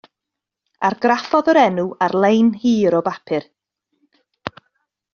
Argraffodd 0.89 1.51
yr 1.53 1.59
enw 1.65 1.85
ar 2.07 2.17
lain 2.23 2.51
hir 2.65 2.99
o 3.01 3.05
bapur. 3.11 3.49